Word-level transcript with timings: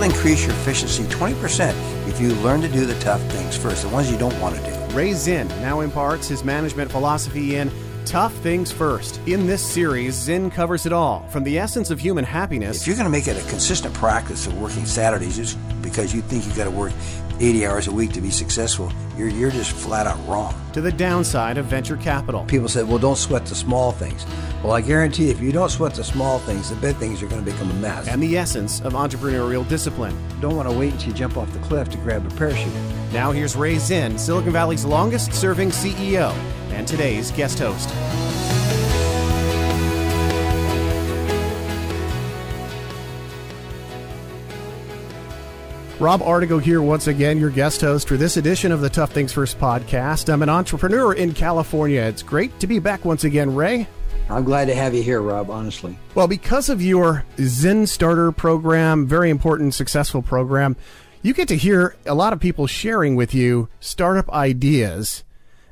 will 0.00 0.06
increase 0.06 0.46
your 0.46 0.54
efficiency 0.56 1.04
20% 1.04 1.74
if 2.08 2.20
you 2.20 2.32
learn 2.36 2.62
to 2.62 2.68
do 2.68 2.86
the 2.86 2.98
tough 3.00 3.20
things 3.32 3.56
first, 3.56 3.82
the 3.82 3.88
ones 3.90 4.10
you 4.10 4.16
don't 4.16 4.38
want 4.40 4.56
to 4.56 4.62
do. 4.62 4.96
Ray 4.96 5.12
Zinn 5.12 5.46
now 5.60 5.80
imparts 5.80 6.26
his 6.26 6.42
management 6.42 6.90
philosophy 6.90 7.56
in 7.56 7.70
Tough 8.06 8.32
Things 8.36 8.72
First. 8.72 9.20
In 9.26 9.46
this 9.46 9.62
series, 9.62 10.14
Zinn 10.14 10.50
covers 10.50 10.86
it 10.86 10.92
all 10.92 11.28
from 11.28 11.44
the 11.44 11.58
essence 11.58 11.90
of 11.90 12.00
human 12.00 12.24
happiness. 12.24 12.80
If 12.80 12.86
you're 12.86 12.96
going 12.96 13.04
to 13.04 13.10
make 13.10 13.28
it 13.28 13.36
a 13.36 13.48
consistent 13.50 13.94
practice 13.94 14.46
of 14.46 14.58
working 14.58 14.86
Saturdays 14.86 15.36
just 15.36 15.58
because 15.82 16.14
you 16.14 16.22
think 16.22 16.46
you've 16.46 16.56
got 16.56 16.64
to 16.64 16.70
work 16.70 16.92
80 17.40 17.66
hours 17.66 17.88
a 17.88 17.92
week 17.92 18.12
to 18.12 18.20
be 18.20 18.30
successful, 18.30 18.92
you're, 19.16 19.28
you're 19.28 19.50
just 19.50 19.72
flat 19.72 20.06
out 20.06 20.18
wrong. 20.28 20.54
To 20.74 20.82
the 20.82 20.92
downside 20.92 21.56
of 21.56 21.64
venture 21.64 21.96
capital. 21.96 22.44
People 22.44 22.68
said, 22.68 22.86
well, 22.86 22.98
don't 22.98 23.16
sweat 23.16 23.46
the 23.46 23.54
small 23.54 23.92
things. 23.92 24.26
Well, 24.62 24.72
I 24.72 24.82
guarantee 24.82 25.30
if 25.30 25.40
you 25.40 25.50
don't 25.50 25.70
sweat 25.70 25.94
the 25.94 26.04
small 26.04 26.38
things, 26.38 26.68
the 26.68 26.76
big 26.76 26.96
things 26.96 27.22
are 27.22 27.26
going 27.26 27.42
to 27.42 27.50
become 27.50 27.70
a 27.70 27.74
mess. 27.74 28.08
And 28.08 28.22
the 28.22 28.36
essence 28.36 28.80
of 28.82 28.92
entrepreneurial 28.92 29.66
discipline. 29.66 30.16
Don't 30.40 30.54
want 30.54 30.68
to 30.68 30.78
wait 30.78 30.92
until 30.92 31.08
you 31.08 31.14
jump 31.14 31.38
off 31.38 31.50
the 31.52 31.58
cliff 31.60 31.88
to 31.88 31.96
grab 31.98 32.26
a 32.26 32.34
parachute. 32.36 32.72
Now 33.12 33.32
here's 33.32 33.56
Ray 33.56 33.78
Zinn, 33.78 34.18
Silicon 34.18 34.52
Valley's 34.52 34.84
longest 34.84 35.32
serving 35.32 35.70
CEO, 35.70 36.32
and 36.70 36.86
today's 36.86 37.30
guest 37.32 37.58
host. 37.58 37.88
Rob 46.00 46.22
Artigo 46.22 46.58
here 46.58 46.80
once 46.80 47.08
again, 47.08 47.38
your 47.38 47.50
guest 47.50 47.82
host 47.82 48.08
for 48.08 48.16
this 48.16 48.38
edition 48.38 48.72
of 48.72 48.80
the 48.80 48.88
Tough 48.88 49.12
Things 49.12 49.34
First 49.34 49.58
podcast. 49.58 50.32
I'm 50.32 50.40
an 50.42 50.48
entrepreneur 50.48 51.12
in 51.12 51.34
California. 51.34 52.00
It's 52.00 52.22
great 52.22 52.58
to 52.60 52.66
be 52.66 52.78
back 52.78 53.04
once 53.04 53.24
again, 53.24 53.54
Ray. 53.54 53.86
I'm 54.30 54.44
glad 54.44 54.68
to 54.68 54.74
have 54.74 54.94
you 54.94 55.02
here, 55.02 55.20
Rob, 55.20 55.50
honestly. 55.50 55.98
Well, 56.14 56.26
because 56.26 56.70
of 56.70 56.80
your 56.80 57.26
ZinnStarter 57.36 58.34
program, 58.34 59.06
very 59.06 59.28
important, 59.28 59.74
successful 59.74 60.22
program, 60.22 60.74
you 61.20 61.34
get 61.34 61.48
to 61.48 61.56
hear 61.56 61.94
a 62.06 62.14
lot 62.14 62.32
of 62.32 62.40
people 62.40 62.66
sharing 62.66 63.14
with 63.14 63.34
you 63.34 63.68
startup 63.78 64.30
ideas. 64.30 65.22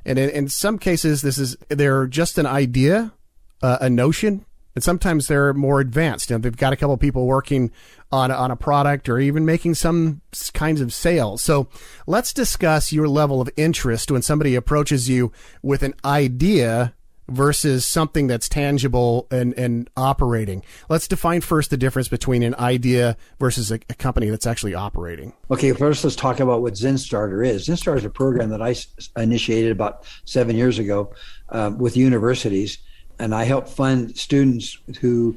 And 0.05 0.19
in, 0.19 0.29
in 0.29 0.49
some 0.51 0.79
cases, 0.79 1.23
this 1.23 1.39
is 1.39 1.57
they're 1.71 2.07
just 2.07 2.37
an 2.37 2.45
idea, 2.45 3.15
uh, 3.63 3.79
a 3.81 3.89
notion, 3.89 4.45
and 4.79 4.85
sometimes 4.85 5.27
they're 5.27 5.53
more 5.53 5.81
advanced. 5.81 6.31
You 6.31 6.37
know, 6.37 6.43
they've 6.43 6.57
got 6.57 6.73
a 6.73 6.77
couple 6.77 6.97
people 6.99 7.27
working 7.27 7.73
on 8.13 8.31
on 8.31 8.53
a 8.53 8.55
product 8.55 9.09
or 9.09 9.19
even 9.19 9.45
making 9.45 9.75
some 9.75 10.21
kinds 10.55 10.81
of 10.81 10.95
sales. 10.95 11.43
So 11.43 11.67
let's 12.07 12.33
discuss 12.33 12.93
your 12.93 13.09
level 13.09 13.41
of 13.41 13.51
interest 13.57 14.13
when 14.13 14.23
somebody 14.23 14.55
approaches 14.55 15.09
you 15.09 15.33
with 15.63 15.83
an 15.83 15.95
idea 16.05 16.95
versus 17.27 17.85
something 17.85 18.29
that's 18.29 18.49
tangible 18.49 19.27
and, 19.33 19.53
and 19.55 19.91
operating. 19.97 20.63
Let's 20.89 21.09
define 21.09 21.41
first 21.41 21.71
the 21.71 21.77
difference 21.77 22.07
between 22.07 22.45
an 22.45 22.55
idea 22.55 23.17
versus 23.41 23.73
a, 23.73 23.81
a 23.91 23.95
company 23.95 24.31
that's 24.31 24.47
actually 24.47 24.75
operating. 24.75 25.33
Okay, 25.51 25.73
first 25.73 26.05
let's 26.05 26.15
talk 26.15 26.39
about 26.39 26.63
what 26.63 26.75
ZinnStarter 26.75 27.45
is. 27.45 27.67
ZinnStarter 27.67 27.97
is 27.97 28.05
a 28.05 28.11
program 28.11 28.51
that 28.51 28.63
I 28.63 28.77
initiated 29.21 29.73
about 29.73 30.05
seven 30.25 30.55
years 30.55 30.79
ago 30.79 31.13
uh, 31.49 31.73
with 31.77 31.97
universities 31.97 32.79
and 33.19 33.35
I 33.35 33.45
help 33.45 33.69
fund 33.69 34.17
students 34.17 34.79
who 35.01 35.37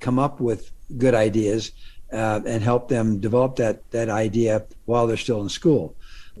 come 0.00 0.18
up 0.18 0.40
with 0.40 0.70
good 0.98 1.14
ideas 1.14 1.72
uh, 2.12 2.40
and 2.46 2.62
help 2.62 2.88
them 2.88 3.20
develop 3.20 3.56
that 3.56 3.90
that 3.90 4.08
idea 4.08 4.64
while 4.84 5.06
they're 5.06 5.16
still 5.16 5.42
in 5.42 5.48
school. 5.48 5.94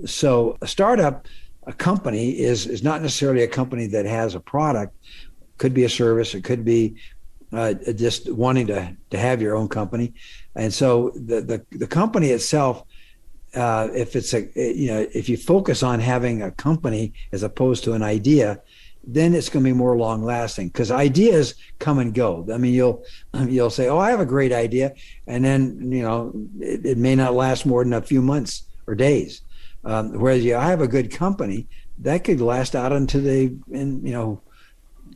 So 0.04 0.58
a 0.60 0.66
startup, 0.66 1.26
a 1.66 1.72
company 1.72 2.38
is 2.38 2.66
is 2.66 2.82
not 2.82 3.00
necessarily 3.02 3.42
a 3.42 3.48
company 3.48 3.86
that 3.88 4.04
has 4.04 4.34
a 4.34 4.40
product. 4.40 4.94
Could 5.58 5.74
be 5.74 5.84
a 5.84 5.88
service. 5.88 6.34
It 6.34 6.44
could 6.44 6.64
be 6.64 6.96
uh, 7.52 7.74
just 7.94 8.30
wanting 8.32 8.66
to 8.66 8.96
to 9.10 9.18
have 9.18 9.40
your 9.40 9.56
own 9.56 9.68
company. 9.68 10.12
And 10.54 10.72
so 10.72 11.12
the 11.14 11.40
the, 11.40 11.66
the 11.78 11.86
company 11.86 12.28
itself. 12.28 12.84
Uh, 13.54 13.88
if 13.94 14.16
it's 14.16 14.32
a 14.32 14.48
you 14.56 14.86
know 14.86 15.06
if 15.12 15.28
you 15.28 15.36
focus 15.36 15.82
on 15.82 16.00
having 16.00 16.40
a 16.40 16.50
company 16.50 17.12
as 17.32 17.42
opposed 17.42 17.84
to 17.84 17.92
an 17.92 18.02
idea, 18.02 18.62
then 19.04 19.34
it's 19.34 19.48
going 19.48 19.64
to 19.64 19.70
be 19.70 19.76
more 19.76 19.96
long 19.96 20.22
lasting 20.22 20.68
because 20.68 20.90
ideas 20.90 21.54
come 21.78 21.98
and 21.98 22.14
go. 22.14 22.46
I 22.52 22.58
mean, 22.58 22.74
you'll 22.74 23.04
you'll 23.46 23.70
say, 23.70 23.88
"Oh, 23.88 23.98
I 23.98 24.10
have 24.10 24.20
a 24.20 24.26
great 24.26 24.52
idea," 24.52 24.94
and 25.26 25.44
then 25.44 25.92
you 25.92 26.02
know 26.02 26.32
it, 26.60 26.86
it 26.86 26.98
may 26.98 27.14
not 27.14 27.34
last 27.34 27.66
more 27.66 27.82
than 27.84 27.92
a 27.92 28.02
few 28.02 28.22
months 28.22 28.64
or 28.86 28.94
days. 28.94 29.42
Um, 29.84 30.18
whereas 30.18 30.44
you, 30.44 30.56
I 30.56 30.66
have 30.66 30.80
a 30.80 30.88
good 30.88 31.10
company 31.10 31.66
that 31.98 32.24
could 32.24 32.40
last 32.40 32.76
out 32.76 32.92
into 32.92 33.20
the 33.20 33.56
in 33.70 34.04
you 34.06 34.12
know 34.12 34.40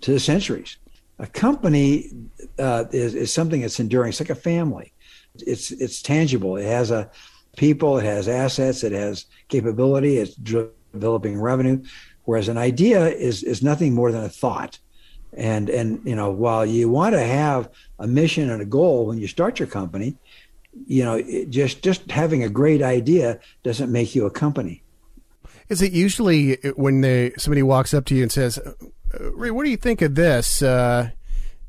to 0.00 0.12
the 0.12 0.20
centuries. 0.20 0.76
A 1.18 1.26
company 1.26 2.10
uh, 2.58 2.84
is 2.91 3.14
is 3.14 3.32
something 3.32 3.60
that's 3.60 3.80
enduring. 3.80 4.10
It's 4.10 4.20
like 4.20 4.30
a 4.30 4.34
family. 4.34 4.92
It's 5.34 5.70
it's 5.70 6.03
tangible. 6.03 6.56
It 6.56 6.66
has 6.66 6.91
a 6.91 7.10
people. 7.56 7.98
It 7.98 8.04
has 8.04 8.28
assets. 8.28 8.82
It 8.82 8.92
has 8.92 9.26
capability. 9.48 10.18
It's 10.18 10.34
developing 10.34 11.41
revenue 11.41 11.82
whereas 12.26 12.48
an 12.48 12.59
idea 12.59 13.09
is 13.09 13.42
is 13.42 13.62
nothing 13.62 13.94
more 13.94 14.12
than 14.12 14.22
a 14.22 14.28
thought. 14.28 14.78
And 15.32 15.69
and 15.70 16.00
you 16.04 16.14
know 16.14 16.31
while 16.31 16.64
you 16.64 16.88
want 16.88 17.14
to 17.14 17.22
have 17.22 17.70
a 17.98 18.06
mission 18.06 18.50
and 18.50 18.62
a 18.62 18.66
goal 18.66 19.06
when 19.06 19.19
you 19.19 19.26
start 19.26 19.59
your 19.59 19.69
company 19.69 20.16
you 20.86 21.04
know 21.04 21.22
just 21.48 21.82
just 21.82 22.10
having 22.10 22.42
a 22.42 22.48
great 22.48 22.82
idea 22.82 23.38
doesn't 23.62 23.91
make 23.91 24.15
you 24.15 24.26
a 24.26 24.31
company. 24.31 24.82
Is 25.69 25.82
it 25.82 25.92
usually 25.92 26.54
when 26.76 27.00
they 27.00 27.32
somebody 27.38 27.62
walks 27.62 27.94
up 27.94 28.04
to 28.06 28.15
you 28.15 28.22
and 28.22 28.32
says 28.32 28.59
ray 29.19 29.50
what 29.50 29.65
do 29.65 29.70
you 29.70 29.76
think 29.76 30.03
of 30.03 30.15
this? 30.15 30.62
Uh, 30.62 31.10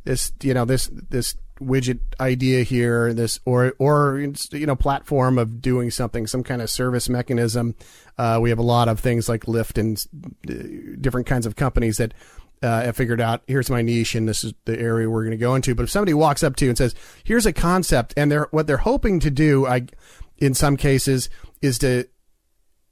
this 0.07 0.31
you 0.41 0.53
know 0.53 0.66
this 0.66 0.90
this 1.09 1.35
widget 1.59 2.00
idea 2.19 2.63
here, 2.63 3.13
this 3.13 3.40
or 3.45 3.73
or 3.78 4.19
you 4.51 4.66
know 4.66 4.75
platform 4.75 5.38
of 5.38 5.62
doing 5.62 5.91
something, 5.91 6.25
some 6.25 6.44
kind 6.44 6.62
of 6.62 6.69
service 6.69 7.09
mechanism. 7.09 7.75
Uh, 8.17 8.40
we 8.41 8.50
have 8.50 8.59
a 8.59 8.63
lot 8.63 8.88
of 8.88 9.00
things 9.00 9.28
like 9.28 9.44
Lyft 9.44 9.78
and 9.78 10.06
uh, 10.50 10.97
different 11.01 11.28
kinds 11.28 11.46
of 11.46 11.56
companies 11.56 11.97
that 11.97 12.13
uh, 12.63 12.84
have 12.84 12.96
figured 12.96 13.19
out 13.22 13.44
here's 13.47 13.69
my 13.69 13.81
niche 13.81 14.16
and 14.16 14.28
this 14.28 14.44
is 14.44 14.53
the 14.66 14.79
area 14.79 15.09
we're 15.09 15.23
going 15.23 15.31
to 15.31 15.38
go 15.38 15.56
into. 15.56 15.75
But 15.75 15.84
if 15.84 15.91
somebody 15.91 16.13
walks 16.13 16.41
up 16.41 16.56
to 16.57 16.66
you 16.66 16.72
and 16.72 16.78
says, 16.78 16.96
"Here's 17.23 17.46
a 17.46 17.53
concept," 17.53 18.13
and 18.16 18.31
they're 18.31 18.47
what 18.51 18.66
they're 18.66 18.78
hoping 18.78 19.19
to 19.19 19.29
do, 19.29 19.67
I 19.67 19.88
in 20.38 20.53
some 20.53 20.78
cases 20.78 21.29
is 21.62 21.78
to 21.79 22.07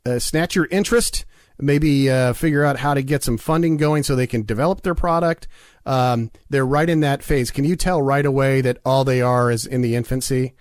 uh, 0.06 0.20
snatch 0.20 0.56
your 0.56 0.68
interest 0.70 1.26
maybe 1.60 2.10
uh, 2.10 2.34
figure 2.34 2.64
out 2.64 2.78
how 2.78 2.94
to 2.94 3.02
get 3.02 3.24
some 3.24 3.38
funding 3.38 3.78
going 3.78 4.04
so 4.04 4.16
they 4.16 4.28
can 4.28 4.44
develop 4.44 4.82
their 4.82 4.96
product. 4.96 5.48
Um, 5.86 6.32
they're 6.50 6.66
right 6.66 6.90
in 6.90 7.02
that 7.02 7.24
phase. 7.24 7.52
Can 7.52 7.64
you 7.64 7.76
tell 7.76 8.02
right 8.02 8.26
away 8.26 8.62
that 8.62 8.80
all 8.84 9.04
they 9.04 9.22
are 9.22 9.52
is 9.52 9.66
in 9.66 9.82
the 9.82 9.96
infancy? 9.96 10.54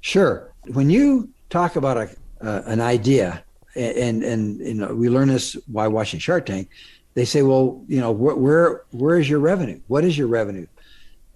Sure. 0.00 0.52
When 0.66 0.90
you 0.90 1.30
talk 1.50 1.76
about 1.76 1.96
a, 1.96 2.10
uh, 2.42 2.62
an 2.66 2.80
idea, 2.80 3.42
and, 3.74 4.22
and 4.22 4.58
you 4.60 4.74
know 4.74 4.94
we 4.94 5.08
learn 5.08 5.28
this 5.28 5.54
by 5.68 5.88
watching 5.88 6.20
Shark 6.20 6.46
Tank. 6.46 6.68
They 7.14 7.24
say, 7.24 7.42
well, 7.42 7.82
you 7.88 8.00
know, 8.00 8.14
wh- 8.14 8.38
where 8.38 8.82
where 8.90 9.18
is 9.18 9.28
your 9.28 9.40
revenue? 9.40 9.80
What 9.88 10.04
is 10.04 10.16
your 10.16 10.28
revenue? 10.28 10.66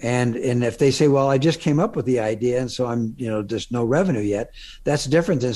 And 0.01 0.37
and 0.37 0.65
if 0.65 0.79
they 0.79 0.91
say, 0.91 1.09
well, 1.09 1.29
I 1.29 1.39
just 1.39 1.61
came 1.61 1.79
up 1.79 1.97
with 1.97 2.07
the 2.07 2.21
idea, 2.21 2.61
and 2.61 2.71
so 2.71 2.87
I'm, 2.87 3.15
you 3.17 3.29
know, 3.29 3.43
there's 3.43 3.71
no 3.71 3.85
revenue 3.85 4.21
yet. 4.21 4.53
That's 4.85 5.05
different 5.05 5.41
than, 5.41 5.55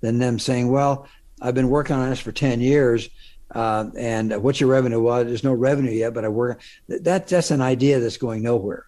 than 0.00 0.18
them 0.18 0.38
saying, 0.38 0.70
well, 0.70 1.08
I've 1.40 1.54
been 1.54 1.68
working 1.68 1.96
on 1.96 2.10
this 2.10 2.20
for 2.20 2.32
10 2.32 2.60
years. 2.60 3.08
Uh, 3.54 3.86
and 3.96 4.42
what's 4.42 4.60
your 4.60 4.70
revenue? 4.70 5.00
Well, 5.00 5.24
there's 5.24 5.44
no 5.44 5.54
revenue 5.54 5.90
yet, 5.90 6.14
but 6.14 6.24
I 6.24 6.28
work. 6.28 6.60
That 6.88 7.26
that's 7.26 7.50
an 7.50 7.62
idea 7.62 7.98
that's 7.98 8.18
going 8.18 8.42
nowhere. 8.42 8.86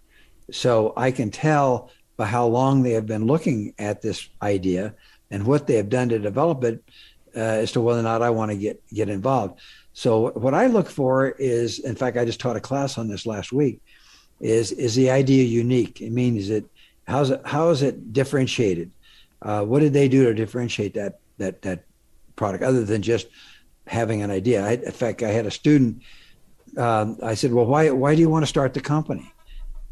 So 0.50 0.92
I 0.96 1.10
can 1.10 1.30
tell 1.30 1.90
by 2.16 2.26
how 2.26 2.46
long 2.46 2.82
they 2.82 2.92
have 2.92 3.06
been 3.06 3.26
looking 3.26 3.74
at 3.78 4.02
this 4.02 4.28
idea 4.42 4.94
and 5.30 5.46
what 5.46 5.66
they 5.66 5.76
have 5.76 5.88
done 5.88 6.10
to 6.10 6.18
develop 6.18 6.64
it 6.64 6.82
uh, 7.34 7.38
as 7.40 7.72
to 7.72 7.80
whether 7.80 8.00
or 8.00 8.02
not 8.02 8.22
I 8.22 8.30
want 8.30 8.50
to 8.50 8.56
get 8.56 8.82
get 8.92 9.08
involved. 9.08 9.58
So 9.92 10.30
what 10.32 10.54
I 10.54 10.66
look 10.66 10.88
for 10.88 11.30
is, 11.30 11.78
in 11.78 11.94
fact, 11.94 12.16
I 12.16 12.24
just 12.24 12.40
taught 12.40 12.56
a 12.56 12.60
class 12.60 12.98
on 12.98 13.08
this 13.08 13.26
last 13.26 13.52
week. 13.52 13.80
Is 14.40 14.72
is 14.72 14.94
the 14.94 15.10
idea 15.10 15.44
unique? 15.44 16.00
It 16.00 16.12
means 16.12 16.50
it 16.50 16.64
how's 17.06 17.30
it 17.30 17.40
how 17.44 17.70
is 17.70 17.82
it 17.82 18.12
differentiated? 18.12 18.90
Uh, 19.42 19.64
what 19.64 19.80
did 19.80 19.92
they 19.92 20.08
do 20.08 20.24
to 20.24 20.34
differentiate 20.34 20.94
that 20.94 21.20
that 21.38 21.62
that 21.62 21.84
product 22.36 22.64
other 22.64 22.84
than 22.84 23.02
just 23.02 23.28
having 23.90 24.22
an 24.22 24.30
idea. 24.30 24.64
I, 24.64 24.72
in 24.74 24.92
fact, 24.92 25.22
I 25.22 25.30
had 25.30 25.46
a 25.46 25.50
student. 25.50 26.02
Um, 26.76 27.18
I 27.22 27.34
said, 27.34 27.52
"Well, 27.52 27.66
why 27.66 27.90
why 27.90 28.14
do 28.14 28.20
you 28.20 28.30
want 28.30 28.44
to 28.44 28.48
start 28.48 28.72
the 28.72 28.80
company?" 28.80 29.32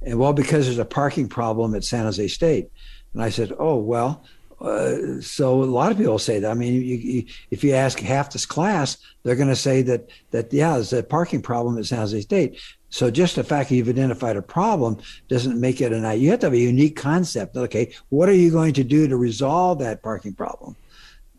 And 0.02 0.18
well, 0.18 0.32
because 0.32 0.66
there's 0.66 0.78
a 0.78 0.84
parking 0.84 1.28
problem 1.28 1.74
at 1.74 1.84
San 1.84 2.04
Jose 2.04 2.28
State. 2.28 2.70
And 3.12 3.22
I 3.22 3.30
said, 3.30 3.52
"Oh 3.58 3.76
well." 3.76 4.24
Uh, 4.60 5.20
so 5.20 5.62
a 5.62 5.64
lot 5.64 5.92
of 5.92 5.98
people 5.98 6.18
say 6.18 6.40
that. 6.40 6.50
I 6.50 6.54
mean, 6.54 6.74
you, 6.74 6.80
you, 6.80 7.24
if 7.52 7.62
you 7.62 7.74
ask 7.74 8.00
half 8.00 8.32
this 8.32 8.44
class, 8.44 8.98
they're 9.22 9.36
going 9.36 9.48
to 9.48 9.56
say 9.56 9.82
that 9.82 10.08
that 10.30 10.52
yeah, 10.52 10.74
there's 10.74 10.92
a 10.92 11.02
parking 11.02 11.42
problem 11.42 11.78
at 11.78 11.86
San 11.86 11.98
Jose 11.98 12.20
State. 12.20 12.60
So 12.90 13.10
just 13.10 13.36
the 13.36 13.44
fact 13.44 13.68
that 13.68 13.76
you've 13.76 13.88
identified 13.88 14.36
a 14.36 14.42
problem 14.42 14.98
doesn't 15.28 15.60
make 15.60 15.80
it 15.80 15.92
an. 15.92 16.04
Idea. 16.04 16.22
You 16.22 16.30
have 16.30 16.40
to 16.40 16.46
have 16.46 16.54
a 16.54 16.58
unique 16.58 16.96
concept. 16.96 17.56
Okay, 17.56 17.92
what 18.08 18.28
are 18.28 18.34
you 18.34 18.50
going 18.50 18.74
to 18.74 18.84
do 18.84 19.08
to 19.08 19.16
resolve 19.16 19.80
that 19.80 20.02
parking 20.02 20.34
problem? 20.34 20.76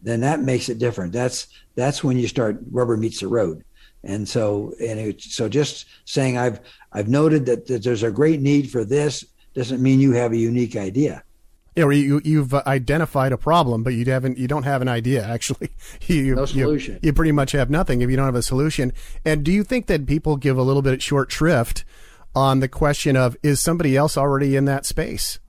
Then 0.01 0.21
that 0.21 0.41
makes 0.41 0.69
it 0.69 0.79
different. 0.79 1.13
That's 1.13 1.47
that's 1.75 2.03
when 2.03 2.17
you 2.17 2.27
start 2.27 2.59
rubber 2.71 2.97
meets 2.97 3.19
the 3.19 3.27
road. 3.27 3.63
And 4.03 4.27
so 4.27 4.73
and 4.79 4.99
it, 4.99 5.21
so 5.21 5.49
just 5.49 5.85
saying 6.05 6.37
I've 6.37 6.59
I've 6.93 7.09
noted 7.09 7.45
that, 7.47 7.67
that 7.67 7.83
there's 7.83 8.03
a 8.03 8.11
great 8.11 8.41
need 8.41 8.71
for 8.71 8.85
this 8.85 9.25
doesn't 9.53 9.81
mean 9.81 9.99
you 9.99 10.13
have 10.13 10.31
a 10.31 10.37
unique 10.37 10.75
idea. 10.75 11.23
you 11.75 11.83
know, 11.83 11.89
you 11.91 12.21
you've 12.23 12.53
identified 12.53 13.31
a 13.31 13.37
problem, 13.37 13.83
but 13.83 13.93
you 13.93 14.05
haven't 14.05 14.37
you 14.37 14.47
don't 14.47 14.63
have 14.63 14.81
an 14.81 14.87
idea. 14.87 15.23
Actually, 15.25 15.71
you 16.07 16.35
no 16.35 16.45
solution. 16.45 16.95
You, 16.95 16.99
you, 17.07 17.13
pretty 17.13 17.31
much 17.31 17.51
have 17.51 17.69
nothing 17.69 18.01
if 18.01 18.09
you 18.09 18.15
don't 18.15 18.25
have 18.25 18.35
a 18.35 18.41
solution. 18.41 18.93
And 19.25 19.43
do 19.43 19.51
you 19.51 19.63
think 19.63 19.87
that 19.87 20.05
people 20.05 20.37
give 20.37 20.57
a 20.57 20.63
little 20.63 20.81
bit 20.81 20.93
of 20.93 21.03
short 21.03 21.31
shrift 21.31 21.83
on 22.35 22.59
the 22.59 22.67
question 22.67 23.17
of 23.17 23.35
is 23.43 23.59
somebody 23.59 23.97
else 23.97 24.17
already 24.17 24.55
in 24.55 24.65
that 24.65 24.85
space? 24.85 25.39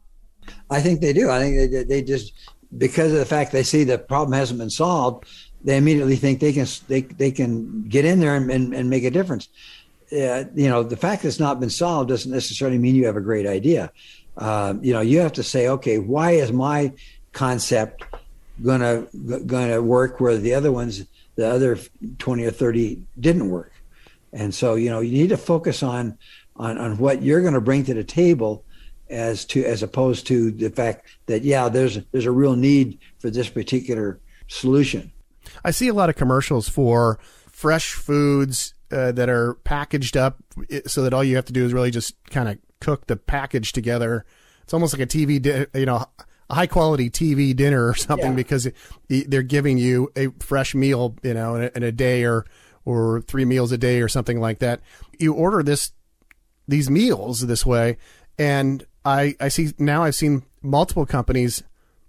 I 0.69 0.81
think 0.81 1.01
they 1.01 1.13
do. 1.13 1.31
I 1.31 1.39
think 1.39 1.71
they, 1.71 1.85
they 1.85 2.03
just 2.03 2.33
because 2.77 3.13
of 3.13 3.19
the 3.19 3.25
fact 3.25 3.53
they 3.53 3.63
see 3.63 3.85
the 3.85 3.99
problem 3.99 4.39
hasn't 4.39 4.59
been 4.59 4.71
solved, 4.71 5.27
they 5.63 5.77
immediately 5.77 6.17
think 6.17 6.41
they 6.41 6.53
can 6.53 6.67
they 6.89 7.03
they 7.03 7.31
can 7.31 7.83
get 7.89 8.05
in 8.05 8.21
there 8.21 8.37
and, 8.37 8.51
and, 8.51 8.75
and 8.75 8.91
make 8.91 9.05
a 9.05 9.11
difference. 9.11 9.49
Uh, 10.13 10.45
you 10.55 10.69
know, 10.69 10.83
the 10.83 10.97
fact 10.97 11.23
that 11.23 11.29
it's 11.29 11.41
not 11.41 11.61
been 11.61 11.71
solved 11.71 12.09
doesn't 12.09 12.33
necessarily 12.33 12.79
mean 12.79 12.95
you 12.95 13.07
have 13.07 13.17
a 13.17 13.21
great 13.21 13.47
idea. 13.47 13.93
Uh, 14.37 14.75
you 14.81 14.93
know, 14.93 15.01
you 15.01 15.21
have 15.21 15.33
to 15.35 15.43
say, 15.43 15.69
okay, 15.69 15.99
why 15.99 16.33
is 16.33 16.53
my 16.53 16.93
concept 17.33 18.05
gonna 18.63 19.07
gonna 19.47 19.81
work 19.81 20.21
where 20.21 20.37
the 20.37 20.55
other 20.55 20.73
ones, 20.73 21.05
the 21.37 21.49
other 21.49 21.79
twenty 22.19 22.45
or 22.45 22.51
thirty, 22.51 23.03
didn't 23.19 23.51
work? 23.51 23.73
And 24.33 24.55
so, 24.55 24.77
you 24.77 24.91
know, 24.91 25.01
you 25.01 25.13
need 25.13 25.31
to 25.31 25.37
focus 25.37 25.83
on 25.83 26.17
on 26.57 26.79
on 26.79 26.99
what 26.99 27.23
you're 27.23 27.41
going 27.41 27.55
to 27.55 27.61
bring 27.61 27.85
to 27.85 27.95
the 27.95 28.05
table 28.05 28.65
as 29.11 29.45
to 29.45 29.65
as 29.65 29.83
opposed 29.83 30.27
to 30.29 30.51
the 30.53 30.71
fact 30.71 31.07
that 31.27 31.43
yeah 31.43 31.69
there's 31.69 31.99
there's 32.13 32.27
a 32.27 32.31
real 32.31 32.57
need 32.57 32.99
for 33.19 33.31
this 33.31 33.49
particular 33.49 34.21
solution. 34.47 35.13
I 35.65 35.73
see 35.73 35.89
a 35.89 35.95
lot 35.95 36.09
of 36.09 36.17
commercials 36.17 36.69
for 36.69 37.19
fresh 37.51 37.93
foods 37.93 38.75
uh, 38.91 39.13
that 39.13 39.29
are 39.29 39.55
packaged 39.55 40.17
up 40.17 40.39
so 40.87 41.03
that 41.03 41.13
all 41.13 41.25
you 41.25 41.37
have 41.37 41.45
to 41.47 41.53
do 41.53 41.65
is 41.65 41.73
really 41.73 41.91
just 41.91 42.15
kind 42.31 42.49
of 42.49 42.59
cook 42.81 43.07
the 43.07 43.17
package 43.17 43.73
together. 43.73 44.25
It's 44.63 44.73
almost 44.73 44.95
like 44.95 45.03
a 45.03 45.07
tv 45.07 45.43
di- 45.43 45.67
you 45.79 45.87
know 45.87 46.07
a 46.49 46.55
high 46.55 46.67
quality 46.67 47.11
tv 47.11 47.55
dinner 47.55 47.87
or 47.87 47.95
something 47.95 48.31
yeah. 48.31 48.37
because 48.37 48.69
they're 49.09 49.43
giving 49.43 49.79
you 49.79 50.11
a 50.17 50.29
fresh 50.41 50.75
meal 50.75 51.17
you 51.23 51.35
know 51.35 51.57
in 51.57 51.63
a, 51.63 51.71
in 51.77 51.83
a 51.83 51.93
day 51.93 52.25
or 52.25 52.47
or 52.85 53.21
three 53.23 53.45
meals 53.45 53.73
a 53.73 53.79
day 53.79 54.01
or 54.01 54.09
something 54.09 54.41
like 54.41 54.61
that. 54.61 54.81
You 55.19 55.35
order 55.35 55.63
this 55.63 55.93
these 56.67 56.89
meals 56.89 57.47
this 57.47 57.67
way 57.67 57.97
and 58.39 58.87
I, 59.05 59.35
I 59.41 59.49
see 59.49 59.73
now 59.79 60.05
I've 60.05 60.15
seen 60.15 60.45
multiple 60.63 61.07
companies 61.07 61.63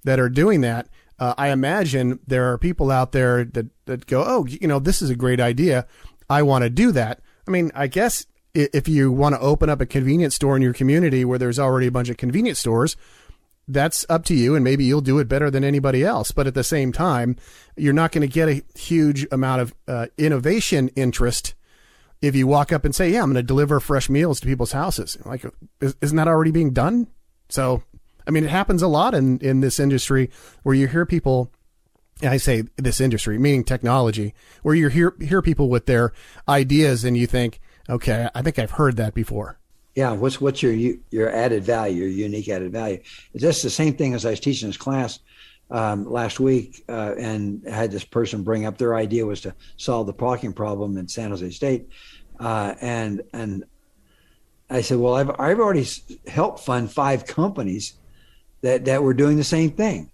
that 0.03 0.19
are 0.19 0.29
doing 0.29 0.61
that. 0.61 0.87
Uh, 1.19 1.33
I 1.37 1.49
imagine 1.49 2.19
there 2.25 2.51
are 2.51 2.57
people 2.57 2.89
out 2.89 3.11
there 3.11 3.45
that, 3.45 3.67
that 3.85 4.07
go, 4.07 4.23
oh, 4.25 4.45
you 4.45 4.67
know, 4.67 4.79
this 4.79 5.01
is 5.01 5.09
a 5.09 5.15
great 5.15 5.39
idea. 5.39 5.85
I 6.29 6.41
want 6.41 6.63
to 6.63 6.69
do 6.69 6.91
that. 6.93 7.21
I 7.47 7.51
mean, 7.51 7.71
I 7.75 7.87
guess 7.87 8.25
if 8.53 8.87
you 8.87 9.11
want 9.11 9.35
to 9.35 9.41
open 9.41 9.69
up 9.69 9.81
a 9.81 9.85
convenience 9.85 10.35
store 10.35 10.55
in 10.55 10.61
your 10.61 10.73
community 10.73 11.23
where 11.23 11.37
there's 11.37 11.59
already 11.59 11.87
a 11.87 11.91
bunch 11.91 12.09
of 12.09 12.17
convenience 12.17 12.59
stores, 12.59 12.97
that's 13.67 14.05
up 14.09 14.25
to 14.25 14.33
you 14.33 14.55
and 14.55 14.63
maybe 14.63 14.83
you'll 14.83 15.01
do 15.01 15.19
it 15.19 15.27
better 15.27 15.49
than 15.49 15.63
anybody 15.63 16.03
else. 16.03 16.31
But 16.31 16.47
at 16.47 16.53
the 16.53 16.63
same 16.63 16.91
time, 16.91 17.37
you're 17.77 17.93
not 17.93 18.11
going 18.11 18.27
to 18.27 18.33
get 18.33 18.49
a 18.49 18.63
huge 18.77 19.27
amount 19.31 19.61
of 19.61 19.75
uh, 19.87 20.07
innovation 20.17 20.89
interest 20.89 21.53
if 22.21 22.35
you 22.35 22.47
walk 22.47 22.71
up 22.71 22.85
and 22.85 22.93
say, 22.93 23.11
"Yeah, 23.11 23.23
I'm 23.23 23.27
going 23.27 23.35
to 23.35 23.43
deliver 23.43 23.79
fresh 23.79 24.09
meals 24.09 24.39
to 24.39 24.47
people's 24.47 24.71
houses," 24.71 25.17
like, 25.25 25.43
isn't 25.81 26.17
that 26.17 26.27
already 26.27 26.51
being 26.51 26.71
done? 26.71 27.07
So, 27.49 27.83
I 28.27 28.31
mean, 28.31 28.43
it 28.43 28.49
happens 28.49 28.81
a 28.81 28.87
lot 28.87 29.13
in 29.13 29.39
in 29.39 29.61
this 29.61 29.79
industry 29.79 30.29
where 30.63 30.75
you 30.75 30.87
hear 30.87 31.05
people. 31.05 31.51
I 32.23 32.37
say 32.37 32.65
this 32.77 33.01
industry, 33.01 33.39
meaning 33.39 33.63
technology, 33.63 34.35
where 34.61 34.75
you 34.75 34.89
hear 34.89 35.15
hear 35.19 35.41
people 35.41 35.69
with 35.69 35.87
their 35.87 36.13
ideas, 36.47 37.03
and 37.03 37.17
you 37.17 37.25
think, 37.25 37.59
"Okay, 37.89 38.29
I 38.35 38.41
think 38.43 38.59
I've 38.59 38.71
heard 38.71 38.97
that 38.97 39.15
before." 39.15 39.57
Yeah, 39.95 40.11
what's 40.11 40.39
what's 40.39 40.61
your 40.61 40.73
your 40.73 41.29
added 41.29 41.63
value, 41.63 42.03
your 42.03 42.09
unique 42.09 42.47
added 42.49 42.71
value? 42.71 42.99
Just 43.35 43.63
the 43.63 43.69
same 43.69 43.95
thing 43.95 44.13
as 44.13 44.25
I 44.25 44.29
was 44.29 44.39
teaching 44.39 44.69
this 44.69 44.77
class 44.77 45.19
um, 45.71 46.09
last 46.09 46.39
week, 46.39 46.83
uh, 46.89 47.15
and 47.17 47.65
had 47.67 47.91
this 47.91 48.03
person 48.03 48.43
bring 48.43 48.65
up 48.65 48.77
their 48.77 48.93
idea 48.95 49.25
was 49.25 49.41
to 49.41 49.55
solve 49.77 50.05
the 50.05 50.13
parking 50.13 50.53
problem 50.53 50.97
in 50.97 51.07
San 51.07 51.31
Jose 51.31 51.49
State, 51.51 51.87
uh, 52.39 52.75
and 52.81 53.23
and 53.33 53.63
I 54.69 54.81
said, 54.81 54.97
well, 54.97 55.15
I've 55.15 55.31
I've 55.39 55.59
already 55.59 55.87
helped 56.27 56.59
fund 56.59 56.91
five 56.91 57.25
companies 57.25 57.93
that 58.61 58.85
that 58.85 59.01
were 59.01 59.13
doing 59.13 59.37
the 59.37 59.43
same 59.43 59.71
thing. 59.71 60.11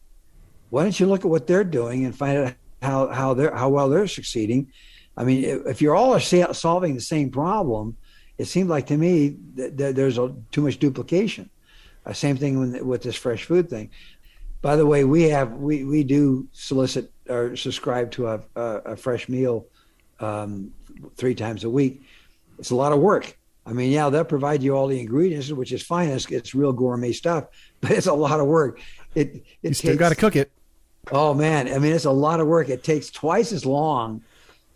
Why 0.70 0.84
don't 0.84 1.00
you 1.00 1.08
look 1.08 1.22
at 1.26 1.32
what 1.32 1.48
they're 1.48 1.64
doing 1.64 2.06
and 2.06 2.16
find 2.16 2.38
out 2.38 2.54
how 2.82 3.08
how 3.08 3.34
they're 3.34 3.56
how 3.56 3.70
well 3.70 3.90
they're 3.90 4.08
succeeding? 4.08 4.72
I 5.16 5.24
mean, 5.24 5.44
if 5.66 5.82
you're 5.82 5.96
all 5.96 6.20
solving 6.20 6.94
the 6.94 7.02
same 7.02 7.32
problem, 7.32 7.98
it 8.38 8.46
seems 8.46 8.70
like 8.70 8.86
to 8.88 8.98
me 8.98 9.36
that 9.56 9.96
there's 9.96 10.20
a, 10.20 10.36
too 10.52 10.62
much 10.62 10.78
duplication. 10.78 11.50
Uh, 12.06 12.14
same 12.14 12.38
thing 12.38 12.60
with, 12.60 12.82
with 12.84 13.02
this 13.02 13.16
fresh 13.16 13.44
food 13.44 13.70
thing. 13.70 13.90
By 14.62 14.76
the 14.76 14.86
way, 14.86 15.04
we 15.04 15.24
have 15.24 15.54
we 15.54 15.84
we 15.84 16.04
do 16.04 16.48
solicit 16.52 17.12
or 17.30 17.56
subscribe 17.56 18.12
to 18.12 18.28
a 18.28 18.42
a, 18.56 18.62
a 18.62 18.96
fresh 18.96 19.30
meal 19.30 19.68
um, 20.20 20.72
three 21.16 21.36
times 21.36 21.64
a 21.64 21.70
week. 21.70 22.02
It's 22.60 22.72
a 22.72 22.76
lot 22.76 22.92
of 22.92 23.00
work. 23.00 23.38
I 23.66 23.74
mean, 23.74 23.92
yeah, 23.92 24.10
they'll 24.10 24.24
provide 24.24 24.64
you 24.64 24.78
all 24.78 24.88
the 24.88 25.00
ingredients, 25.00 25.52
which 25.52 25.74
is 25.74 25.84
fine. 25.84 26.08
It's, 26.10 26.26
it's 26.32 26.56
real 26.56 26.72
gourmet 26.72 27.12
stuff, 27.12 27.48
but 27.82 27.92
it's 27.92 28.08
a 28.08 28.14
lot 28.14 28.40
of 28.40 28.48
work. 28.48 28.80
It, 29.14 29.46
it 29.62 29.70
you 29.70 29.74
still 29.74 29.98
got 29.98 30.10
to 30.10 30.16
cook 30.16 30.36
it. 30.36 30.52
Oh 31.12 31.34
man, 31.34 31.68
I 31.74 31.78
mean, 31.80 31.94
it's 31.94 32.06
a 32.06 32.12
lot 32.12 32.40
of 32.40 32.48
work. 32.48 32.70
It 32.70 32.84
takes 32.84 33.10
twice 33.10 33.52
as 33.52 33.66
long 33.66 34.24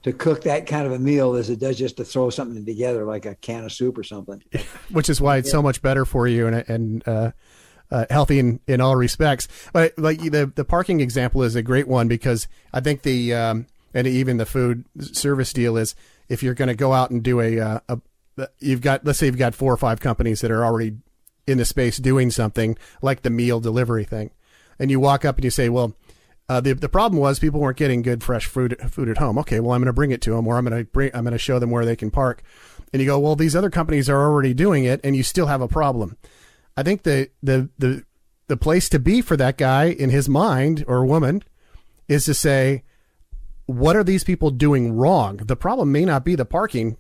to 0.04 0.14
cook 0.14 0.44
that 0.44 0.66
kind 0.66 0.86
of 0.86 0.94
a 0.94 1.00
meal 1.00 1.36
as 1.36 1.50
it 1.50 1.60
does 1.60 1.78
just 1.78 1.98
to 1.98 2.06
throw 2.06 2.30
something 2.30 2.66
together 2.66 3.06
like 3.06 3.26
a 3.26 3.36
can 3.36 3.66
of 3.66 3.72
soup 3.72 3.98
or 3.98 4.04
something. 4.04 4.42
Which 4.92 5.10
is 5.10 5.22
why 5.22 5.38
it's 5.38 5.50
yeah. 5.50 5.54
so 5.54 5.62
much 5.62 5.82
better 5.82 6.06
for 6.06 6.28
you 6.28 6.48
and 6.48 6.56
and 6.68 7.08
uh, 7.08 7.32
uh, 7.92 8.06
healthy 8.10 8.40
in, 8.40 8.60
in 8.68 8.82
all 8.82 8.96
respects. 8.96 9.48
But 9.74 9.98
like 9.98 10.20
the 10.20 10.52
the 10.54 10.66
parking 10.66 11.02
example 11.02 11.44
is 11.44 11.56
a 11.56 11.62
great 11.62 11.88
one 11.88 12.08
because 12.08 12.48
I 12.74 12.80
think 12.80 13.04
the 13.04 13.34
um, 13.34 13.68
and 13.94 14.08
even 14.08 14.38
the 14.38 14.46
food 14.46 14.86
service 15.00 15.54
deal 15.54 15.78
is 15.78 15.96
if 16.30 16.42
you're 16.42 16.54
going 16.54 16.70
to 16.70 16.76
go 16.76 16.94
out 16.94 17.12
and 17.12 17.22
do 17.22 17.42
a, 17.42 17.60
uh, 17.60 17.80
a, 17.90 18.00
you've 18.60 18.82
got 18.82 19.06
let's 19.06 19.20
say 19.20 19.26
you've 19.26 19.38
got 19.38 19.54
four 19.54 19.74
or 19.74 19.78
five 19.78 20.00
companies 20.00 20.42
that 20.42 20.52
are 20.52 20.64
already 20.64 20.98
in 21.46 21.58
the 21.58 21.66
space 21.66 21.98
doing 21.98 22.32
something 22.32 22.78
like 23.02 23.24
the 23.24 23.30
meal 23.30 23.60
delivery 23.60 24.06
thing, 24.06 24.32
and 24.80 24.90
you 24.90 25.00
walk 25.00 25.26
up 25.26 25.36
and 25.36 25.44
you 25.44 25.52
say, 25.52 25.70
well. 25.70 25.96
Uh, 26.50 26.60
the 26.60 26.74
the 26.74 26.90
problem 26.90 27.18
was 27.18 27.40
people 27.40 27.62
weren't 27.62 27.78
getting 27.78 28.02
good 28.02 28.22
fresh 28.22 28.46
food 28.46 28.76
food 28.90 29.08
at 29.08 29.20
home. 29.20 29.38
Okay, 29.38 29.62
well 29.62 29.72
I'm 29.72 29.80
going 29.80 29.86
to 29.86 29.94
bring 29.94 30.12
it 30.12 30.22
to 30.24 30.32
them, 30.32 30.46
or 30.48 30.58
I'm 30.58 30.66
going 30.66 30.84
to 30.84 30.92
bring 30.92 31.10
I'm 31.14 31.24
going 31.24 31.32
to 31.32 31.38
show 31.38 31.60
them 31.60 31.70
where 31.70 31.86
they 31.86 31.96
can 31.96 32.12
park. 32.12 32.44
And 32.92 33.02
you 33.02 33.08
go, 33.08 33.18
well, 33.20 33.38
these 33.38 33.56
other 33.56 33.70
companies 33.70 34.10
are 34.10 34.22
already 34.22 34.54
doing 34.54 34.84
it, 34.84 35.00
and 35.02 35.16
you 35.16 35.24
still 35.24 35.46
have 35.48 35.62
a 35.62 35.68
problem. 35.70 36.18
I 36.82 36.84
think 36.84 37.04
the 37.04 37.30
the 37.44 37.70
the 37.78 38.04
the 38.48 38.58
place 38.58 38.90
to 38.90 38.98
be 38.98 39.22
for 39.22 39.38
that 39.38 39.56
guy 39.56 39.86
in 39.86 40.10
his 40.10 40.28
mind 40.28 40.84
or 40.88 41.06
woman 41.06 41.44
is 42.08 42.26
to 42.26 42.34
say, 42.34 42.82
what 43.68 43.96
are 43.96 44.04
these 44.04 44.24
people 44.24 44.50
doing 44.50 44.94
wrong? 44.94 45.38
The 45.38 45.56
problem 45.56 45.92
may 45.92 46.06
not 46.06 46.26
be 46.26 46.34
the 46.34 46.44
parking 46.44 46.98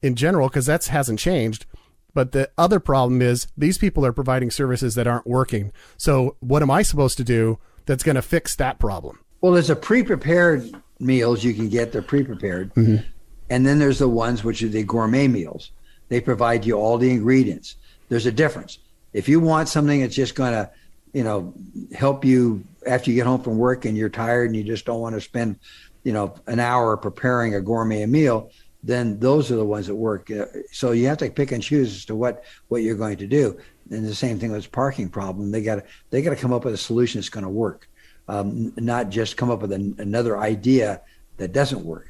in 0.00 0.14
general, 0.14 0.46
because 0.48 0.66
that 0.66 0.86
hasn't 0.86 1.18
changed. 1.18 1.66
But 2.14 2.30
the 2.30 2.50
other 2.56 2.78
problem 2.78 3.20
is 3.20 3.48
these 3.56 3.78
people 3.78 4.06
are 4.06 4.12
providing 4.12 4.52
services 4.52 4.94
that 4.94 5.08
aren't 5.08 5.26
working. 5.26 5.72
So 5.96 6.36
what 6.38 6.62
am 6.62 6.70
I 6.70 6.82
supposed 6.82 7.16
to 7.16 7.24
do 7.24 7.58
that's 7.86 8.04
going 8.04 8.14
to 8.14 8.22
fix 8.22 8.54
that 8.56 8.78
problem? 8.78 9.18
Well, 9.40 9.52
there's 9.52 9.70
a 9.70 9.76
pre-prepared 9.76 10.72
meals 11.00 11.42
you 11.42 11.52
can 11.52 11.68
get. 11.68 11.90
They're 11.90 12.00
pre-prepared, 12.00 12.72
mm-hmm. 12.74 13.04
and 13.50 13.66
then 13.66 13.80
there's 13.80 13.98
the 13.98 14.08
ones 14.08 14.44
which 14.44 14.62
are 14.62 14.68
the 14.68 14.84
gourmet 14.84 15.26
meals. 15.26 15.72
They 16.10 16.20
provide 16.20 16.64
you 16.64 16.74
all 16.74 16.96
the 16.96 17.10
ingredients. 17.10 17.74
There's 18.08 18.26
a 18.26 18.32
difference. 18.32 18.78
If 19.12 19.28
you 19.28 19.40
want 19.40 19.68
something 19.68 20.00
that's 20.00 20.14
just 20.14 20.34
going 20.34 20.52
to, 20.52 20.70
you 21.12 21.24
know, 21.24 21.52
help 21.92 22.24
you 22.24 22.64
after 22.86 23.10
you 23.10 23.16
get 23.16 23.26
home 23.26 23.42
from 23.42 23.58
work 23.58 23.84
and 23.84 23.96
you're 23.96 24.08
tired 24.08 24.46
and 24.46 24.56
you 24.56 24.62
just 24.62 24.84
don't 24.84 25.00
want 25.00 25.14
to 25.14 25.20
spend 25.20 25.58
you 26.02 26.12
know 26.12 26.34
an 26.46 26.58
hour 26.58 26.96
preparing 26.96 27.54
a 27.54 27.60
gourmet 27.60 28.06
meal 28.06 28.50
then 28.82 29.18
those 29.18 29.50
are 29.50 29.56
the 29.56 29.64
ones 29.64 29.86
that 29.86 29.94
work. 29.94 30.30
Uh, 30.30 30.46
so 30.72 30.92
you 30.92 31.06
have 31.06 31.18
to 31.18 31.30
pick 31.30 31.52
and 31.52 31.62
choose 31.62 31.94
as 31.94 32.04
to 32.06 32.14
what 32.14 32.44
what 32.68 32.82
you're 32.82 32.96
going 32.96 33.16
to 33.18 33.26
do. 33.26 33.58
And 33.90 34.06
the 34.06 34.14
same 34.14 34.38
thing 34.38 34.52
with 34.52 34.70
parking 34.72 35.08
problem. 35.08 35.50
They 35.50 35.62
got 35.62 35.76
to 35.76 35.84
they 36.10 36.22
got 36.22 36.30
to 36.30 36.36
come 36.36 36.52
up 36.52 36.64
with 36.64 36.74
a 36.74 36.78
solution 36.78 37.20
that's 37.20 37.28
going 37.28 37.44
to 37.44 37.50
work. 37.50 37.88
Um, 38.28 38.72
not 38.76 39.10
just 39.10 39.36
come 39.36 39.50
up 39.50 39.60
with 39.60 39.72
an, 39.72 39.96
another 39.98 40.38
idea 40.38 41.00
that 41.38 41.52
doesn't 41.52 41.84
work. 41.84 42.06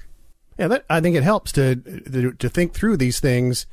Yeah 0.58 0.68
that, 0.68 0.84
i 0.90 1.00
think 1.00 1.16
it 1.16 1.22
helps 1.22 1.52
to, 1.52 1.76
to 1.76 2.32
to 2.32 2.48
think 2.50 2.74
through 2.74 2.98
these 2.98 3.20
things 3.20 3.66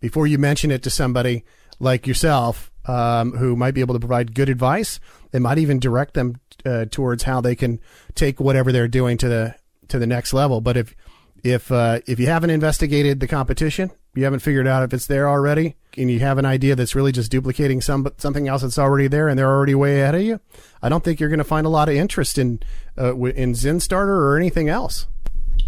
before 0.00 0.26
you 0.26 0.38
mention 0.38 0.72
it 0.72 0.82
to 0.82 0.90
somebody 0.90 1.44
like 1.78 2.06
yourself 2.06 2.71
um, 2.86 3.32
who 3.32 3.56
might 3.56 3.74
be 3.74 3.80
able 3.80 3.94
to 3.94 4.00
provide 4.00 4.34
good 4.34 4.48
advice 4.48 4.98
they 5.32 5.38
might 5.38 5.58
even 5.58 5.80
direct 5.80 6.14
them 6.14 6.40
uh, 6.64 6.84
towards 6.90 7.24
how 7.24 7.40
they 7.40 7.56
can 7.56 7.80
take 8.14 8.38
whatever 8.38 8.70
they're 8.70 8.86
doing 8.86 9.16
to 9.18 9.28
the 9.28 9.54
to 9.88 9.98
the 9.98 10.06
next 10.06 10.32
level. 10.32 10.60
But 10.60 10.76
if 10.76 10.94
if 11.42 11.72
uh, 11.72 12.00
if 12.06 12.20
you 12.20 12.26
haven't 12.26 12.50
investigated 12.50 13.18
the 13.18 13.26
competition, 13.26 13.90
you 14.14 14.24
haven't 14.24 14.40
figured 14.40 14.68
out 14.68 14.84
if 14.84 14.94
it's 14.94 15.06
there 15.06 15.28
already, 15.28 15.74
and 15.96 16.10
you 16.10 16.20
have 16.20 16.38
an 16.38 16.44
idea 16.44 16.76
that's 16.76 16.94
really 16.94 17.12
just 17.12 17.32
duplicating 17.32 17.80
some 17.80 18.06
something 18.18 18.46
else 18.46 18.62
that's 18.62 18.78
already 18.78 19.08
there, 19.08 19.28
and 19.28 19.38
they're 19.38 19.50
already 19.50 19.74
way 19.74 20.02
ahead 20.02 20.14
of 20.14 20.22
you, 20.22 20.38
I 20.82 20.88
don't 20.88 21.02
think 21.02 21.18
you're 21.18 21.30
going 21.30 21.38
to 21.38 21.44
find 21.44 21.66
a 21.66 21.70
lot 21.70 21.88
of 21.88 21.96
interest 21.96 22.38
in 22.38 22.60
uh, 22.96 23.16
in 23.16 23.54
ZinnStarter 23.54 24.08
or 24.08 24.36
anything 24.36 24.68
else. 24.68 25.06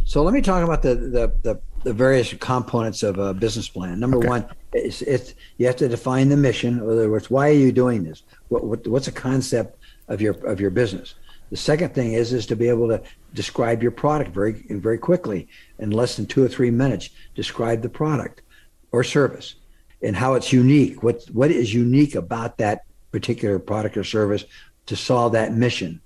So 0.05 0.23
let 0.23 0.35
me 0.35 0.43
talk 0.43 0.63
about 0.63 0.83
the 0.83 0.95
the, 0.95 1.35
the 1.43 1.61
the 1.85 1.93
various 1.93 2.33
components 2.35 3.03
of 3.03 3.19
a 3.19 3.33
business 3.35 3.69
plan. 3.69 4.01
Number 4.01 4.17
Okay. 4.17 4.29
one, 4.29 4.47
it's, 4.73 5.03
it's 5.03 5.35
you 5.59 5.67
have 5.67 5.77
to 5.77 5.89
define 5.89 6.31
the 6.31 6.37
mission. 6.37 6.79
In 6.79 6.91
other 6.91 7.11
words, 7.11 7.31
why 7.31 7.49
are 7.49 7.53
you 7.53 7.73
doing 7.73 8.03
this? 8.03 8.23
What, 8.49 8.65
what 8.65 8.87
what's 8.89 9.07
the 9.07 9.13
concept 9.13 9.79
of 10.09 10.21
your 10.21 10.35
of 10.47 10.61
your 10.61 10.71
business? 10.71 11.15
The 11.51 11.57
second 11.59 11.95
thing 11.95 12.15
is 12.15 12.33
is 12.33 12.47
to 12.47 12.57
be 12.57 12.69
able 12.69 12.89
to 12.89 13.03
describe 13.35 13.83
your 13.83 13.93
product 13.93 14.31
very 14.35 14.65
very 14.71 14.99
quickly 14.99 15.47
in 15.79 15.91
less 15.91 16.17
than 16.17 16.27
two 16.27 16.43
or 16.43 16.49
three 16.49 16.71
minutes. 16.71 17.11
Describe 17.35 17.83
the 17.83 17.89
product 17.91 18.43
or 18.91 19.05
service 19.05 19.57
and 20.03 20.17
how 20.17 20.35
it's 20.35 20.53
unique. 20.53 21.03
What 21.03 21.25
what 21.33 21.51
is 21.51 21.75
unique 21.75 22.15
about 22.15 22.59
that 22.59 22.83
particular 23.13 23.59
product 23.59 23.97
or 23.97 24.05
service 24.05 24.45
to 24.87 24.97
solve 24.97 25.33
that 25.33 25.53
mission? 25.53 26.01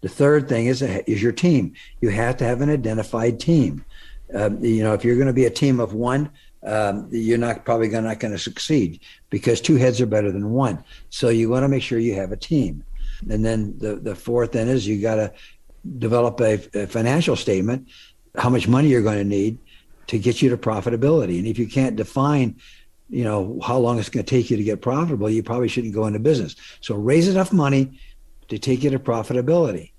The 0.00 0.08
third 0.08 0.48
thing 0.48 0.66
is 0.66 0.82
is 0.82 1.22
your 1.22 1.32
team. 1.32 1.74
You 2.00 2.08
have 2.08 2.36
to 2.38 2.44
have 2.44 2.60
an 2.62 2.70
identified 2.70 3.38
team. 3.38 3.84
Um, 4.34 4.64
you 4.64 4.82
know, 4.82 4.94
if 4.94 5.04
you're 5.04 5.16
going 5.16 5.26
to 5.26 5.32
be 5.32 5.46
a 5.46 5.50
team 5.50 5.80
of 5.80 5.94
one, 5.94 6.30
um, 6.62 7.08
you're 7.10 7.38
not 7.38 7.64
probably 7.64 7.88
gonna, 7.88 8.08
not 8.08 8.20
going 8.20 8.32
to 8.32 8.38
succeed 8.38 9.00
because 9.30 9.60
two 9.60 9.76
heads 9.76 10.00
are 10.00 10.06
better 10.06 10.30
than 10.30 10.50
one. 10.50 10.84
So 11.08 11.28
you 11.28 11.48
want 11.48 11.64
to 11.64 11.68
make 11.68 11.82
sure 11.82 11.98
you 11.98 12.14
have 12.14 12.32
a 12.32 12.36
team. 12.36 12.84
And 13.28 13.44
then 13.44 13.76
the 13.78 13.96
the 13.96 14.14
fourth 14.14 14.52
then 14.52 14.68
is 14.68 14.86
you 14.86 15.00
got 15.00 15.16
to 15.16 15.32
develop 15.98 16.40
a, 16.40 16.54
a 16.74 16.86
financial 16.86 17.36
statement, 17.36 17.88
how 18.36 18.48
much 18.48 18.68
money 18.68 18.88
you're 18.88 19.02
going 19.02 19.18
to 19.18 19.24
need 19.24 19.58
to 20.06 20.18
get 20.18 20.42
you 20.42 20.50
to 20.50 20.56
profitability. 20.56 21.38
And 21.38 21.46
if 21.46 21.58
you 21.58 21.66
can't 21.68 21.96
define, 21.96 22.56
you 23.08 23.24
know, 23.24 23.58
how 23.62 23.78
long 23.78 23.98
it's 23.98 24.08
going 24.08 24.24
to 24.24 24.30
take 24.30 24.50
you 24.50 24.56
to 24.56 24.62
get 24.62 24.80
profitable, 24.80 25.30
you 25.30 25.42
probably 25.42 25.68
shouldn't 25.68 25.94
go 25.94 26.06
into 26.06 26.18
business. 26.18 26.56
So 26.80 26.94
raise 26.94 27.28
enough 27.28 27.52
money 27.52 27.98
to 28.48 28.58
take 28.58 28.82
you 28.82 28.90
to 28.90 28.98
profitability, 28.98 29.92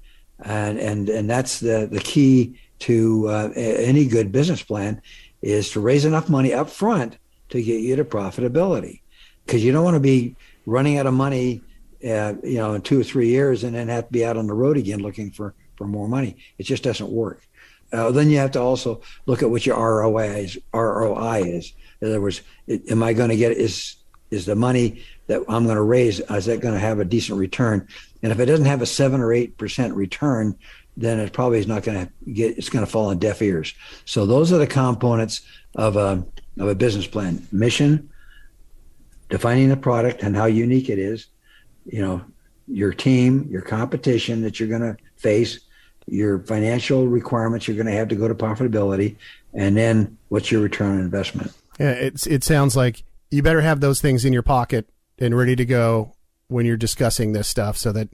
and 0.43 0.77
and 0.79 1.09
and 1.09 1.29
that's 1.29 1.59
the 1.59 1.87
the 1.91 1.99
key 1.99 2.59
to 2.81 3.27
uh, 3.27 3.49
any 3.55 4.05
good 4.05 4.31
business 4.31 4.61
plan 4.61 5.01
is 5.41 5.71
to 5.71 5.79
raise 5.79 6.05
enough 6.05 6.29
money 6.29 6.53
up 6.53 6.69
front 6.69 7.17
to 7.49 7.61
get 7.61 7.81
you 7.81 7.95
to 7.95 8.05
profitability, 8.05 9.01
because 9.45 9.63
you 9.63 9.71
don't 9.71 9.83
want 9.83 9.95
to 9.95 10.01
be 10.01 10.35
running 10.65 10.97
out 10.97 11.07
of 11.07 11.13
money, 11.13 11.61
uh, 12.03 12.33
you 12.43 12.57
know, 12.57 12.73
in 12.73 12.81
two 12.81 12.99
or 12.99 13.03
three 13.03 13.29
years 13.29 13.63
and 13.63 13.75
then 13.75 13.87
have 13.87 14.07
to 14.07 14.11
be 14.11 14.25
out 14.25 14.37
on 14.37 14.47
the 14.47 14.53
road 14.53 14.77
again 14.77 14.99
looking 14.99 15.31
for 15.31 15.53
for 15.75 15.87
more 15.87 16.07
money. 16.07 16.37
It 16.57 16.63
just 16.63 16.83
doesn't 16.83 17.09
work. 17.09 17.47
Uh, 17.91 18.11
then 18.11 18.29
you 18.29 18.37
have 18.37 18.51
to 18.51 18.61
also 18.61 19.01
look 19.25 19.43
at 19.43 19.49
what 19.49 19.65
your 19.65 19.77
ROI 19.77 20.27
is. 20.37 20.57
ROI 20.73 21.43
is. 21.43 21.73
In 21.99 22.09
other 22.09 22.21
words, 22.21 22.41
it, 22.67 22.89
am 22.89 23.03
I 23.03 23.13
going 23.13 23.29
to 23.29 23.35
get 23.35 23.51
is 23.51 23.95
is 24.29 24.45
the 24.45 24.55
money 24.55 25.03
that 25.27 25.41
I'm 25.49 25.65
going 25.65 25.75
to 25.75 25.81
raise 25.81 26.19
is 26.19 26.45
that 26.45 26.61
going 26.61 26.73
to 26.73 26.79
have 26.79 26.99
a 26.99 27.05
decent 27.05 27.37
return? 27.37 27.87
And 28.23 28.31
if 28.31 28.39
it 28.39 28.45
doesn't 28.45 28.65
have 28.65 28.81
a 28.81 28.85
seven 28.85 29.19
or 29.19 29.33
eight 29.33 29.57
percent 29.57 29.93
return, 29.93 30.57
then 31.01 31.19
it 31.19 31.33
probably 31.33 31.59
is 31.59 31.67
not 31.67 31.83
going 31.83 32.05
to 32.05 32.31
get. 32.31 32.57
It's 32.57 32.69
going 32.69 32.85
to 32.85 32.91
fall 32.91 33.07
on 33.07 33.19
deaf 33.19 33.41
ears. 33.41 33.73
So 34.05 34.25
those 34.25 34.51
are 34.51 34.57
the 34.57 34.67
components 34.67 35.41
of 35.75 35.95
a 35.95 36.25
of 36.59 36.67
a 36.67 36.75
business 36.75 37.07
plan: 37.07 37.45
mission, 37.51 38.09
defining 39.29 39.69
the 39.69 39.77
product 39.77 40.23
and 40.23 40.35
how 40.35 40.45
unique 40.45 40.89
it 40.89 40.99
is. 40.99 41.27
You 41.85 42.01
know, 42.01 42.21
your 42.67 42.93
team, 42.93 43.47
your 43.49 43.61
competition 43.61 44.41
that 44.43 44.59
you're 44.59 44.69
going 44.69 44.81
to 44.81 44.97
face, 45.17 45.59
your 46.07 46.39
financial 46.39 47.07
requirements 47.07 47.67
you're 47.67 47.77
going 47.77 47.87
to 47.87 47.93
have 47.93 48.07
to 48.09 48.15
go 48.15 48.27
to 48.27 48.35
profitability, 48.35 49.15
and 49.53 49.75
then 49.75 50.17
what's 50.29 50.51
your 50.51 50.61
return 50.61 50.97
on 50.97 50.99
investment. 50.99 51.51
Yeah, 51.79 51.91
it's 51.91 52.27
it 52.27 52.43
sounds 52.43 52.75
like 52.75 53.03
you 53.29 53.41
better 53.41 53.61
have 53.61 53.79
those 53.79 54.01
things 54.01 54.25
in 54.25 54.33
your 54.33 54.43
pocket 54.43 54.89
and 55.17 55.35
ready 55.35 55.55
to 55.55 55.65
go 55.65 56.13
when 56.47 56.65
you're 56.65 56.77
discussing 56.77 57.31
this 57.31 57.47
stuff, 57.47 57.77
so 57.77 57.91
that 57.91 58.09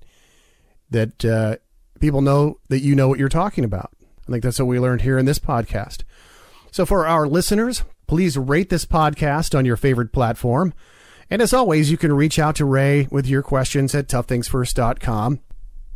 that 0.90 1.26
uh, 1.26 1.58
people 2.00 2.22
know 2.22 2.60
that 2.70 2.80
you 2.80 2.96
know 2.96 3.08
what 3.08 3.20
you're 3.20 3.30
talking 3.30 3.64
about. 3.64 3.92
I 4.28 4.32
think 4.32 4.44
that's 4.44 4.60
what 4.60 4.66
we 4.66 4.80
learned 4.80 5.02
here 5.02 5.18
in 5.18 5.26
this 5.26 5.40
podcast. 5.40 6.04
So 6.72 6.86
for 6.86 7.08
our 7.08 7.28
listeners, 7.28 7.84
please 8.08 8.38
rate 8.38 8.70
this 8.70 8.86
podcast 8.86 9.58
on 9.58 9.66
your 9.66 9.78
favorite 9.78 10.12
platform. 10.12 10.74
And 11.30 11.42
as 11.42 11.54
always, 11.54 11.92
you 11.92 11.98
can 11.98 12.14
reach 12.14 12.40
out 12.40 12.56
to 12.58 12.66
Ray 12.66 13.08
with 13.12 13.28
your 13.28 13.42
questions 13.42 13.94
at 13.96 14.08
toughthingsfirst.com. 14.08 15.40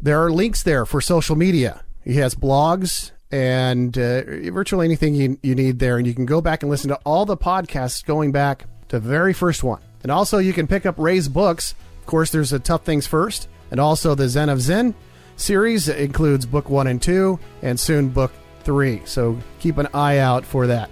There 0.02 0.24
are 0.24 0.32
links 0.32 0.64
there 0.64 0.86
for 0.86 1.00
social 1.00 1.36
media. 1.36 1.84
He 2.04 2.16
has 2.16 2.36
blogs 2.36 3.12
and 3.32 3.98
uh, 3.98 4.24
virtually 4.52 4.86
anything 4.86 5.16
you, 5.16 5.38
you 5.42 5.56
need 5.56 5.80
there. 5.80 5.98
And 5.98 6.08
you 6.08 6.14
can 6.14 6.26
go 6.26 6.42
back 6.42 6.64
and 6.64 6.70
listen 6.70 6.90
to 6.90 7.00
all 7.06 7.26
the 7.26 7.38
podcasts 7.38 8.04
going 8.06 8.32
back 8.32 8.66
to 8.90 9.00
the 9.00 9.08
very 9.08 9.34
first 9.34 9.64
one. 9.64 9.82
And 10.04 10.12
also, 10.12 10.40
you 10.40 10.52
can 10.52 10.68
pick 10.68 10.86
up 10.86 10.96
Ray's 10.98 11.28
books. 11.28 11.76
Of 12.00 12.08
course, 12.08 12.32
there's 12.32 12.52
a 12.52 12.60
Tough 12.60 12.84
Things 12.84 13.06
First, 13.06 13.48
and 13.70 13.80
also 13.80 14.16
the 14.16 14.28
Zen 14.28 14.50
of 14.50 14.60
Zinn 14.60 14.96
series 15.36 15.86
that 15.86 16.02
includes 16.02 16.46
book 16.46 16.70
one 16.70 16.88
and 16.88 17.02
two, 17.02 17.40
and 17.62 17.80
soon 17.80 18.10
book 18.10 18.32
three. 18.64 19.02
So 19.06 19.38
keep 19.60 19.78
an 19.78 19.88
eye 19.94 20.20
out 20.20 20.46
for 20.46 20.68
that. 20.68 20.90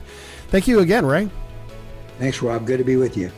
Thank 0.48 0.68
you 0.68 0.80
again, 0.80 1.06
Ray. 1.06 1.30
Thanks, 2.18 2.42
Rob. 2.42 2.66
Good 2.66 2.78
to 2.80 2.84
be 2.84 2.96
with 2.96 3.16
you. 3.16 3.32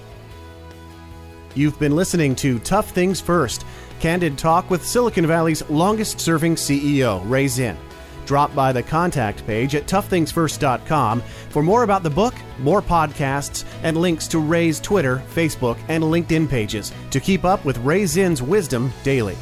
You've 1.54 1.78
been 1.80 1.96
listening 1.96 2.36
to 2.38 2.60
Tough 2.60 2.92
Things 2.92 3.20
First, 3.20 3.66
candid 4.00 4.38
talk 4.38 4.70
with 4.70 4.86
Silicon 4.86 5.28
Valley's 5.28 5.70
longest 5.70 6.20
serving 6.20 6.56
CEO, 6.56 7.22
Ray 7.30 7.48
Zinn. 7.48 7.78
Drop 8.26 8.56
by 8.56 8.72
the 8.72 8.84
contact 8.84 9.46
page 9.46 9.76
at 9.76 9.88
toughthingsfirst.com 9.88 11.22
for 11.50 11.62
more 11.62 11.84
about 11.84 12.04
the 12.04 12.10
book, 12.10 12.34
more 12.60 12.82
podcasts, 12.82 13.66
and 13.84 13.98
links 13.98 14.28
to 14.30 14.40
Ray's 14.40 14.80
Twitter, 14.80 15.22
Facebook, 15.34 15.78
and 15.90 16.04
LinkedIn 16.04 16.48
pages 16.48 16.94
to 17.10 17.20
keep 17.20 17.44
up 17.44 17.66
with 17.66 17.78
Ray 17.80 18.06
Zinn's 18.06 18.42
wisdom 18.42 18.94
daily. 19.04 19.36